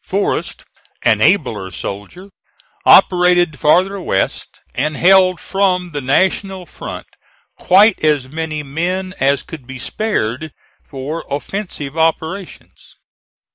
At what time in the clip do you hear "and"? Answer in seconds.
4.73-4.97